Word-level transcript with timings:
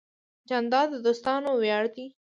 جانداد 0.49 0.87
د 0.91 0.95
دوستانو 1.05 1.49
ویاړ 1.61 1.83
دی. 1.95 2.07